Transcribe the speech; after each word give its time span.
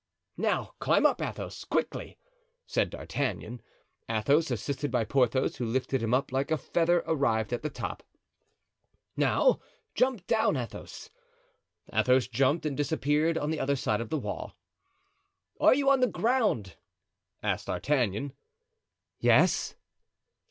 "Now 0.37 0.73
climb 0.79 1.05
up, 1.05 1.21
Athos, 1.21 1.63
quickly," 1.63 2.17
said 2.65 2.89
D'Artagnan. 2.89 3.61
Athos, 4.09 4.49
assisted 4.49 4.89
by 4.89 5.03
Porthos, 5.05 5.57
who 5.57 5.65
lifted 5.67 6.01
him 6.01 6.11
up 6.11 6.31
like 6.31 6.49
a 6.49 6.57
feather, 6.57 7.03
arrived 7.05 7.53
at 7.53 7.61
the 7.61 7.69
top. 7.69 8.01
"Now, 9.15 9.59
jump 9.93 10.25
down, 10.25 10.57
Athos." 10.57 11.11
Athos 11.93 12.27
jumped 12.27 12.65
and 12.65 12.75
disappeared 12.75 13.37
on 13.37 13.51
the 13.51 13.59
other 13.59 13.75
side 13.75 14.01
of 14.01 14.09
the 14.09 14.17
wall. 14.17 14.57
"Are 15.59 15.75
you 15.75 15.91
on 15.91 15.99
the 15.99 16.07
ground?" 16.07 16.77
asked 17.43 17.67
D'Artagnan. 17.67 18.33
"Yes." 19.19 19.75